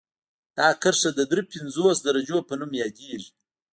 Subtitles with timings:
[0.57, 3.29] دا کرښه د دري پنځوس درجو په نوم یادیږي